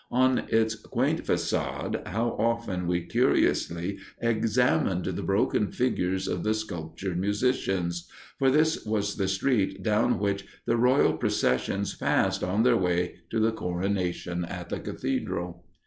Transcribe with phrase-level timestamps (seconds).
[0.09, 7.19] On its quaint façade how often we curiously examined the broken figures of the sculptured
[7.19, 8.09] musicians,
[8.39, 13.39] for this was the street down which the royal processions passed on their way to
[13.39, 15.63] the coronation at the cathedral.